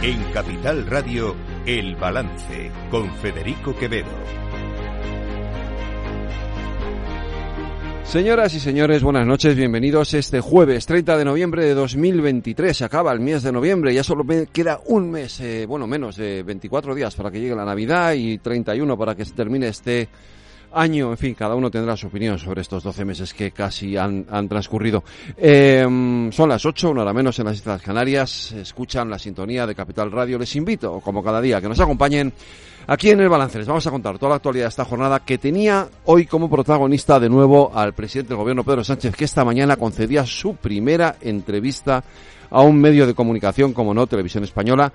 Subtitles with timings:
[0.00, 1.34] En Capital Radio,
[1.66, 4.06] El Balance, con Federico Quevedo.
[8.04, 12.76] Señoras y señores, buenas noches, bienvenidos este jueves 30 de noviembre de 2023.
[12.76, 16.44] Se acaba el mes de noviembre, ya solo queda un mes, eh, bueno, menos de
[16.44, 20.08] 24 días para que llegue la Navidad y 31 para que se termine este
[20.72, 21.10] año.
[21.10, 25.04] En fin, cada uno tendrá su opinión sobre estos 12 meses que casi han, transcurrido.
[25.36, 28.52] Em, son las 8, una hora menos en las Islas Canarias.
[28.52, 30.38] Escuchan la sintonía de Capital Radio.
[30.38, 32.32] Les invito, como cada día, que nos acompañen
[32.90, 35.36] Aquí en el balance les vamos a contar toda la actualidad de esta jornada que
[35.36, 39.76] tenía hoy como protagonista de nuevo al presidente del gobierno Pedro Sánchez que esta mañana
[39.76, 42.02] concedía su primera entrevista
[42.48, 44.90] a un medio de comunicación como no Televisión Española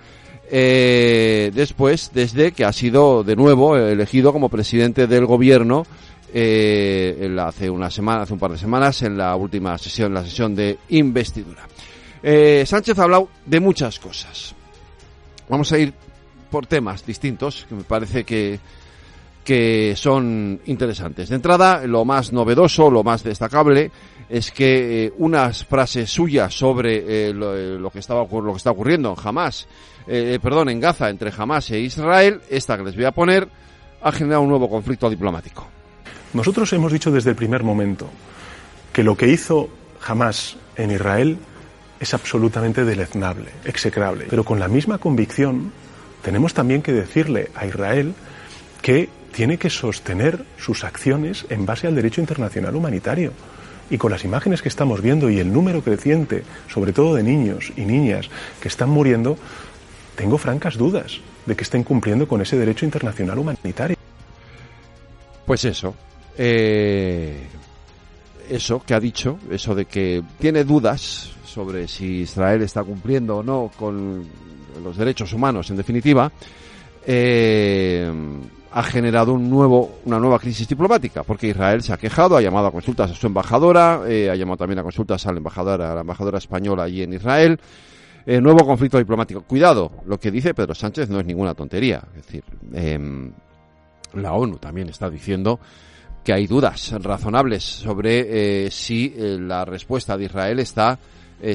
[0.56, 5.84] eh, después desde que ha sido de nuevo elegido como presidente del gobierno
[6.32, 10.54] eh, hace una semana hace un par de semanas en la última sesión la sesión
[10.54, 11.68] de investidura.
[12.22, 14.54] Eh, Sánchez ha hablado de muchas cosas.
[15.50, 15.92] Vamos a ir
[16.52, 18.60] por temas distintos que me parece que,
[19.44, 21.30] que son interesantes.
[21.30, 23.92] De entrada, lo más novedoso, lo más destacable,
[24.30, 28.72] es que eh, unas frases suyas sobre eh, eh, lo, que estaba, lo que está
[28.72, 29.68] ocurriendo en Hamas,
[30.06, 33.48] perdón, en Gaza entre Hamas e Israel, esta que les voy a poner,
[34.02, 35.66] ha generado un nuevo conflicto diplomático.
[36.34, 38.10] Nosotros hemos dicho desde el primer momento
[38.92, 39.70] que lo que hizo
[40.06, 41.38] Hamas en Israel
[42.00, 45.72] es absolutamente deleznable, execrable, pero con la misma convicción
[46.22, 48.14] tenemos también que decirle a Israel
[48.82, 53.34] que tiene que sostener sus acciones en base al derecho internacional humanitario.
[53.90, 57.74] Y con las imágenes que estamos viendo y el número creciente, sobre todo de niños
[57.76, 58.30] y niñas
[58.62, 59.38] que están muriendo,
[60.16, 63.98] tengo francas dudas de que estén cumpliendo con ese derecho internacional humanitario.
[65.46, 65.96] Pues eso.
[66.38, 67.46] Eh,
[68.50, 73.44] eso que ha dicho, eso de que tiene dudas sobre si Israel está cumpliendo o
[73.44, 74.26] no con
[74.84, 76.32] los derechos humanos, en definitiva,
[77.06, 78.12] eh,
[78.74, 82.68] ha generado un nuevo, una nueva crisis diplomática, porque Israel se ha quejado, ha llamado
[82.68, 85.96] a consultas a su embajadora, eh, ha llamado también a consultas a la embajadora, a
[85.96, 87.60] la embajadora española allí en Israel.
[88.26, 89.42] Eh, nuevo conflicto diplomático.
[89.42, 92.02] Cuidado, lo que dice Pedro Sánchez no es ninguna tontería.
[92.16, 93.32] Es decir, em,
[94.14, 95.60] la ONU también está diciendo
[96.24, 100.98] que hay dudas razonables sobre si la respuesta de Israel está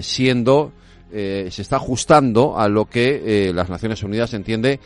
[0.03, 0.73] siendo
[1.11, 4.79] eh, se está ajustando a lo que eh, las Naciones Unidas entiende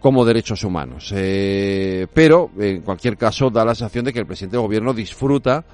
[0.00, 1.12] como derechos humanos.
[1.14, 5.64] Eh, pero, en cualquier caso, da la sensación de que el presidente del gobierno disfruta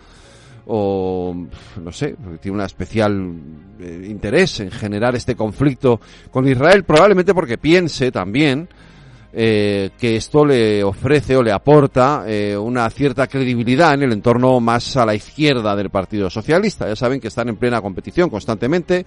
[0.66, 1.34] o,
[1.82, 3.34] no sé, tiene un especial
[3.78, 8.68] interés en generar este conflicto con Israel, probablemente porque piense también
[9.30, 12.24] que esto le ofrece o le aporta
[12.60, 16.88] una cierta credibilidad en el entorno más a la izquierda del Partido Socialista.
[16.88, 19.04] Ya saben que están en plena competición constantemente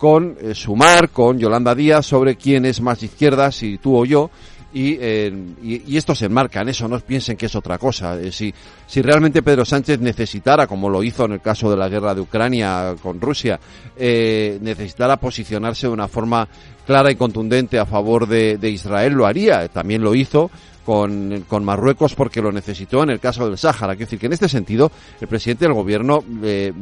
[0.00, 4.30] con eh, Sumar, con Yolanda Díaz, sobre quién es más izquierda, si tú o yo,
[4.72, 5.32] y, eh,
[5.62, 8.18] y, esto se enmarca en eso, no piensen que es otra cosa.
[8.20, 8.54] Eh, si,
[8.86, 12.20] si realmente Pedro Sánchez necesitara, como lo hizo en el caso de la guerra de
[12.20, 13.58] Ucrania con Rusia,
[13.96, 16.48] eh, necesitara posicionarse de una forma
[16.86, 19.68] clara y contundente a favor de, Israel, lo haría.
[19.68, 20.50] También lo hizo
[20.84, 23.94] con, con, Marruecos porque lo necesitó en el caso del Sáhara.
[23.94, 26.72] Quiero decir que en este sentido el presidente del gobierno eh,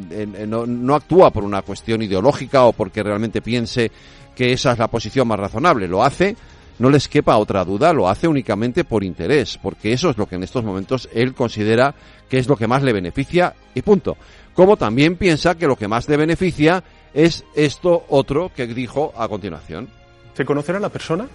[0.47, 3.91] no, actúa por una cuestión ideológica o porque realmente piense
[4.35, 5.89] que esa es la posición más razonable.
[5.89, 6.37] Lo hace,
[6.79, 10.37] no les quepa otra duda, lo hace únicamente por interés, porque eso es lo que
[10.37, 11.95] en estos momentos él considera
[12.29, 14.17] que es lo que más le beneficia y punto.
[14.55, 16.83] Como también piensa que lo que más le beneficia
[17.15, 19.89] es esto otro que dijo a continuación.
[20.35, 21.27] Se conocerá la persona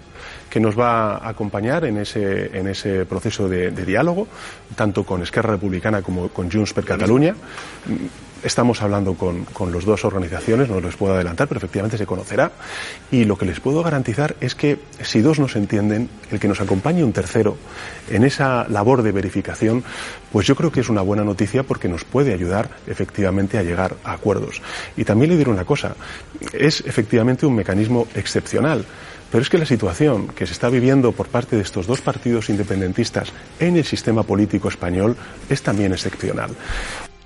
[0.50, 4.28] que nos va a acompañar en ese, en ese proceso de, diálogo,
[4.76, 7.36] tanto con Esquerra Republicana como con Junts per Catalunya.
[8.44, 12.52] Estamos hablando con, con las dos organizaciones, no les puedo adelantar, pero efectivamente se conocerá.
[13.12, 16.60] Y lo que les puedo garantizar es que si dos nos entienden, el que nos
[16.60, 17.58] acompañe un tercero
[18.10, 19.84] en esa labor de verificación,
[20.32, 23.96] pues yo creo que es una buena noticia porque nos puede ayudar efectivamente a llegar
[24.04, 24.62] a acuerdos.
[24.98, 25.96] Y también le diré una cosa,
[26.52, 28.86] es efectivamente un mecanismo excepcional.
[29.32, 32.52] Pero es que la situación que se está viviendo por parte de estos dos partidos
[32.52, 35.18] independentistas en el sistema político español
[35.50, 36.52] es también excepcional.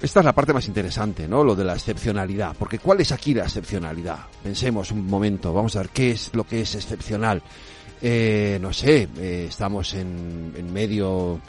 [0.02, 1.44] Esta es la parte más interesante, ¿no?
[1.44, 2.56] Lo de la excepcionalidad.
[2.58, 4.20] Porque ¿cuál es aquí la excepcionalidad?
[4.44, 7.42] Pensemos un momento, vamos a ver qué es lo que es excepcional.
[8.00, 11.42] Eh, no sé, eh, estamos en, en medio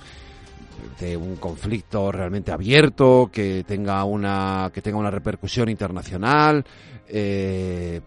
[0.98, 6.64] de un conflicto realmente abierto que tenga una que tenga una repercusión internacional
[7.08, 8.00] eh,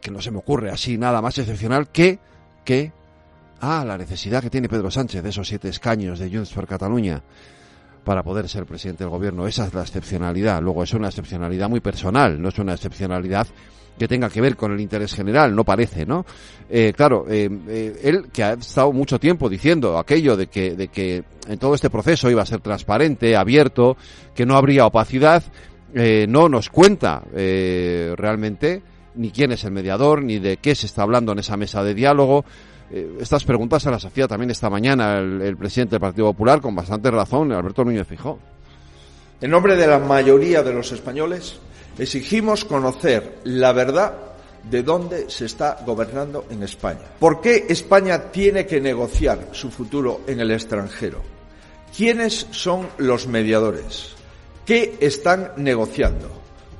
[0.00, 2.18] que no se me ocurre así nada más excepcional que
[2.64, 2.92] que
[3.60, 7.22] ah la necesidad que tiene Pedro Sánchez de esos siete escaños de Junts por Cataluña
[8.04, 9.46] para poder ser presidente del gobierno.
[9.46, 10.60] Esa es la excepcionalidad.
[10.62, 13.46] Luego es una excepcionalidad muy personal, no es una excepcionalidad
[14.00, 16.24] que tenga que ver con el interés general, no parece, ¿no?
[16.70, 20.88] Eh, claro, eh, eh, él que ha estado mucho tiempo diciendo aquello de que, de
[20.88, 23.98] que en todo este proceso iba a ser transparente, abierto,
[24.34, 25.42] que no habría opacidad,
[25.92, 28.80] no nos cuenta realmente
[29.16, 31.94] ni quién es el mediador, ni de qué se está hablando en esa mesa de
[31.94, 32.44] diálogo.
[32.90, 36.74] Estas preguntas se las hacía también esta mañana el, el, presidente del Partido Popular con
[36.74, 38.38] bastante razón, Alberto Núñez Fijó.
[39.40, 41.60] En nombre de la mayoría de los españoles,
[42.00, 44.14] Exigimos conocer la verdad
[44.70, 47.04] de dónde se está gobernando en España.
[47.18, 51.20] ¿Por qué España tiene que negociar su futuro en el extranjero?
[51.94, 54.12] ¿Quiénes son los mediadores?
[54.64, 56.30] ¿Qué están negociando?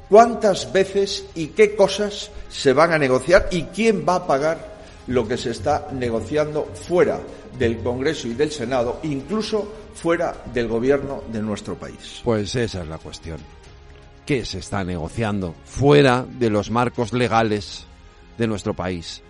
[0.09, 5.27] ¿Cuántas veces y qué cosas se van a negociar y quién va a pagar lo
[5.27, 7.21] que se está negociando fuera
[7.59, 12.21] del Congreso y del Senado, incluso fuera del gobierno de nuestro país?
[12.25, 13.39] Pues esa es la cuestión
[14.31, 17.85] que se está negociando fuera de los marcos legales
[18.39, 19.23] de nuestro país,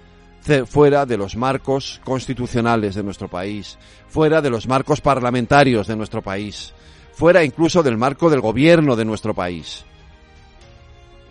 [0.67, 3.78] fuera de los marcos constitucionales de nuestro país,
[4.08, 6.75] fuera de los marcos parlamentarios de nuestro país,
[7.12, 9.87] fuera incluso del marco del gobierno de nuestro país.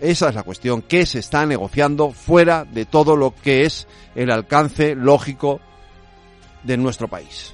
[0.01, 4.31] Esa es la cuestión, que se está negociando fuera de todo lo que es el
[4.31, 5.59] alcance lógico
[6.63, 7.53] de nuestro país.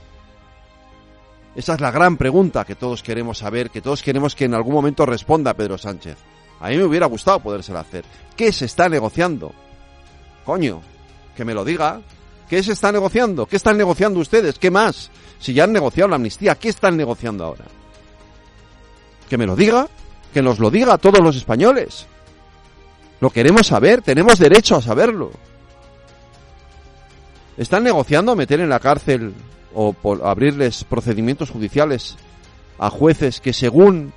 [1.55, 4.73] Esa es la gran pregunta que todos queremos saber, que todos queremos que en algún
[4.73, 6.17] momento responda Pedro Sánchez.
[6.59, 8.03] A mí me hubiera gustado podérselo hacer.
[8.35, 9.53] ¿Qué se está negociando?
[10.45, 10.81] Coño,
[11.35, 12.01] que me lo diga.
[12.49, 13.47] ¿Qué se está negociando?
[13.47, 14.59] ¿Qué están negociando ustedes?
[14.59, 15.09] ¿Qué más?
[15.39, 17.65] Si ya han negociado la amnistía, ¿qué están negociando ahora?
[19.27, 19.87] Que me lo diga,
[20.33, 22.05] que nos lo diga a todos los españoles.
[23.19, 25.31] Lo queremos saber, tenemos derecho a saberlo.
[27.57, 29.33] ¿Están negociando meter en la cárcel
[29.73, 32.17] o por abrirles procedimientos judiciales
[32.77, 34.13] a jueces que según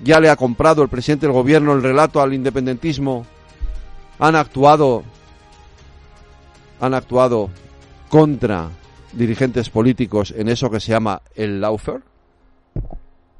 [0.00, 3.24] ya le ha comprado el presidente del gobierno el relato al independentismo
[4.18, 5.04] han actuado
[6.80, 7.48] han actuado
[8.10, 8.68] contra
[9.12, 12.02] dirigentes políticos en eso que se llama el lawfare?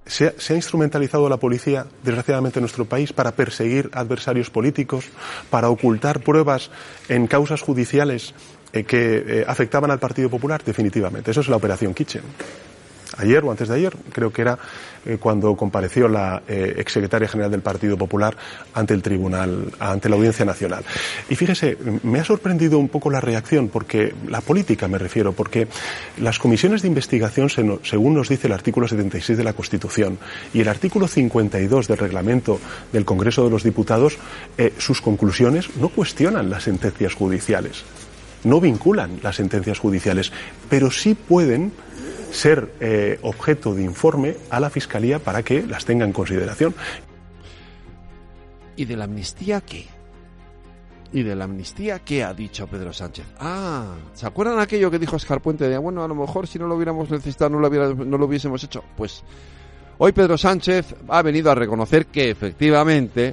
[0.07, 5.07] Se ha, instrumentalizado la policía, desgraciadamente, en nuestro país para perseguir adversarios políticos,
[5.51, 6.71] para ocultar pruebas
[7.09, 8.33] en causas judiciales
[8.73, 11.33] eh, que eh, afectaban al Partido Popular, definitivamente.
[11.33, 12.23] Eso es la operación Kitchen.
[13.19, 14.59] Ayer o antes de ayer, creo que era
[15.05, 18.37] eh, cuando compareció la exsecretaria general del Partido Popular
[18.75, 20.85] ante el Tribunal, ante la Audiencia Nacional.
[21.29, 25.69] Y fíjese, me ha sorprendido un poco la reacción, porque la política me refiero, porque
[26.19, 30.19] las comisiones de investigación, según nos dice el artículo 76 de la Constitución
[30.53, 32.61] y el artículo 52 del reglamento
[32.93, 34.19] del Congreso de los Diputados,
[34.79, 37.85] sus conclusiones no cuestionan las sentencias judiciales
[38.45, 40.33] no vinculan las sentencias judiciales,
[40.71, 41.73] pero sí pueden
[42.37, 46.75] ser eh, objeto de informe a la Fiscalía para que las tenga en consideración.
[48.77, 49.87] ¿Y de la amnistía qué?
[51.13, 53.25] ¿Y de la amnistía qué ha dicho Pedro Sánchez?
[53.41, 56.67] Ah, ¿se acuerdan aquello que dijo Oscar Puente de, bueno, a lo mejor si no
[56.67, 58.85] lo hubiéramos necesitado no lo, no lo hubiésemos hecho?
[58.97, 59.23] Pues
[59.99, 63.33] hoy Pedro Sánchez ha venido a reconocer que efectivamente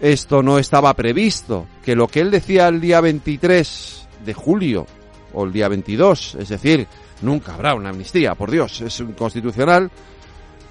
[0.00, 4.86] esto no estaba previsto, que lo que él decía el día 23 de julio
[5.32, 6.86] o el día 22, es decir,
[7.22, 9.90] nunca habrá una amnistía, por Dios, es inconstitucional.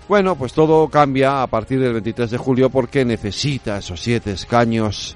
[0.07, 5.15] Bueno, pues todo cambia a partir del 23 de julio porque necesita esos siete escaños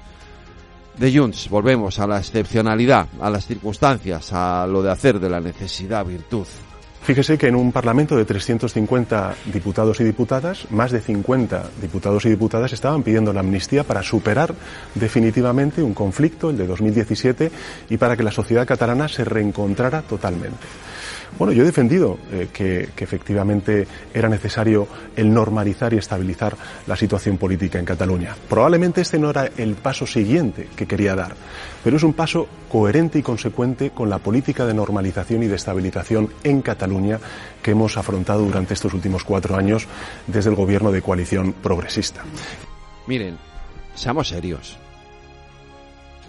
[0.96, 1.48] de Junts.
[1.48, 6.46] Volvemos a la excepcionalidad, a las circunstancias, a lo de hacer de la necesidad virtud.
[7.02, 12.30] Fíjese que en un Parlamento de 350 diputados y diputadas, más de 50 diputados y
[12.30, 14.54] diputadas estaban pidiendo la amnistía para superar
[14.94, 17.50] definitivamente un conflicto, el de 2017,
[17.88, 20.66] y para que la sociedad catalana se reencontrara totalmente.
[21.36, 27.38] Bueno, yo he defendido eh, que, efectivamente era necesario el normalizar y estabilizar la situación
[27.38, 28.34] política en Cataluña.
[28.48, 31.34] Probablemente este no era el paso siguiente que quería dar,
[31.88, 36.28] pero es un paso coherente y consecuente con la política de normalización y de estabilización
[36.44, 37.18] en Cataluña
[37.62, 39.86] que hemos afrontado durante estos últimos cuatro años
[40.26, 42.24] desde el gobierno de coalición progresista.
[43.06, 43.38] Miren,
[43.94, 44.76] seamos serios.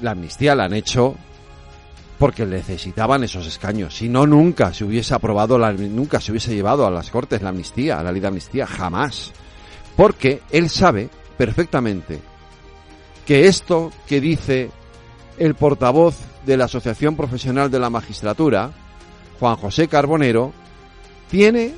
[0.01, 1.17] La amnistía la han hecho
[2.17, 3.97] porque necesitaban esos escaños.
[3.97, 7.49] Si no, nunca se hubiese aprobado, la, nunca se hubiese llevado a las Cortes la
[7.49, 9.33] amnistía, la ley de amnistía, jamás.
[9.97, 12.21] Porque él sabe perfectamente
[13.25, 14.71] que esto que dice
[15.39, 16.15] el portavoz
[16.45, 18.71] de la Asociación Profesional de la Magistratura,
[19.39, 20.51] Juan José Carbonero,
[21.29, 21.73] tiene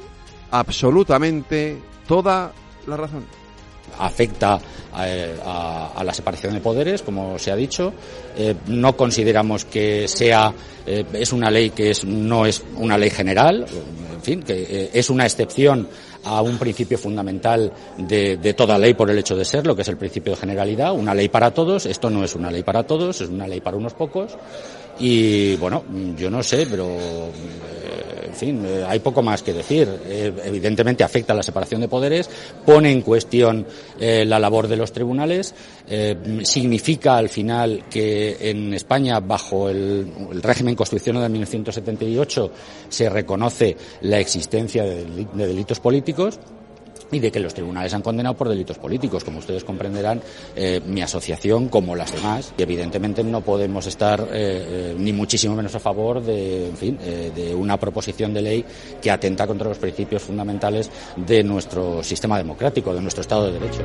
[0.50, 2.52] absolutamente toda
[2.88, 3.41] la razón.
[4.00, 4.60] Afecta
[4.94, 7.94] a, la separación de poderes, como se ha dicho.
[8.68, 10.54] no consideramos que sea
[10.86, 13.66] es una ley que es, no es una ley general,
[14.14, 15.88] en fin, que es una excepción
[16.24, 19.88] a un principio fundamental de, toda ley por el hecho de ser, lo que es
[19.88, 21.86] el principio de generalidad, una ley para todos.
[21.86, 24.38] Esto no es una ley para todos, es una ley para unos pocos.
[25.00, 25.84] Y bueno,
[26.18, 29.88] yo no sé, pero eh, en fin, eh, hay poco más que decir.
[30.06, 32.30] Eh, evidentemente afecta a la separación de poderes,
[32.66, 33.68] pone en cuestión
[34.00, 35.54] la labor de los tribunales,
[36.44, 42.52] significa al final que en España, bajo el, el, régimen constitucional de 1978,
[42.90, 46.40] se reconoce la existencia de delitos políticos
[47.12, 49.24] y de que los tribunales han condenado por delitos políticos.
[49.24, 50.22] Como ustedes comprenderán,
[50.56, 55.56] eh, mi asociación, como las demás, y evidentemente no podemos estar eh, eh, ni muchísimo
[55.56, 58.66] menos a favor de, en fin, de una proposición de ley
[59.02, 63.82] que atenta contra los principios fundamentales de nuestro sistema democrático, de nuestro Estado de Derecho.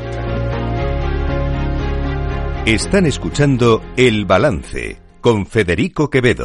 [2.66, 6.34] Están escuchando El Balance con Federico Quevedo.